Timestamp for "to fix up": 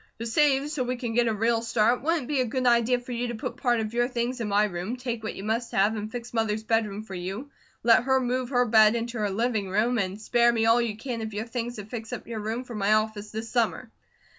11.75-12.25